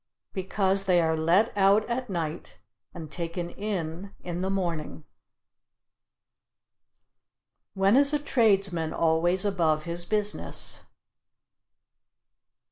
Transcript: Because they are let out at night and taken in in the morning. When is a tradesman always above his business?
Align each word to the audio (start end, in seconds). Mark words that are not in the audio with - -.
Because 0.33 0.85
they 0.85 0.99
are 0.99 1.15
let 1.15 1.55
out 1.55 1.87
at 1.87 2.09
night 2.09 2.57
and 2.91 3.11
taken 3.11 3.51
in 3.51 4.15
in 4.23 4.41
the 4.41 4.49
morning. 4.49 5.03
When 7.75 7.95
is 7.95 8.11
a 8.11 8.17
tradesman 8.17 8.93
always 8.93 9.45
above 9.45 9.83
his 9.83 10.05
business? 10.05 10.79